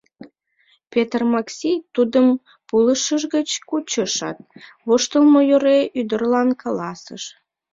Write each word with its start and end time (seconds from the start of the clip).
Петр 0.91 1.21
Макси 1.31 1.71
тудым 1.95 2.27
пулышыж 2.67 3.21
гыч 3.35 3.49
кучышат, 3.69 4.37
воштылмо 4.87 5.39
йӧре 5.49 5.79
ӱдырлан 5.99 6.49
каласыш: 6.61 7.23